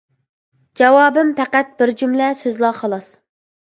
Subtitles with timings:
[0.81, 3.17] جاۋابىم پەقەت بىر جۈملە سۆزلا خالاس.